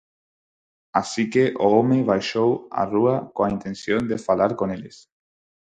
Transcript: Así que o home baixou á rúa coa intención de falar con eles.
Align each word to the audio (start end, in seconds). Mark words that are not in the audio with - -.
Así 1.01 1.23
que 1.33 1.43
o 1.65 1.67
home 1.75 1.99
baixou 2.09 2.49
á 2.79 2.83
rúa 2.93 3.15
coa 3.35 3.51
intención 3.55 4.01
de 4.11 4.17
falar 4.27 4.51
con 4.59 4.67
eles. 4.77 4.97